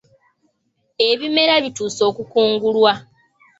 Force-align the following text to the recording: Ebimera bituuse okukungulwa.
Ebimera 1.09 1.55
bituuse 1.63 2.01
okukungulwa. 2.09 2.93